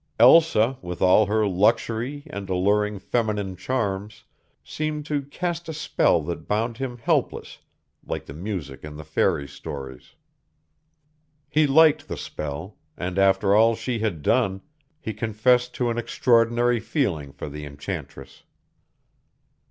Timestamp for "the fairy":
8.97-9.47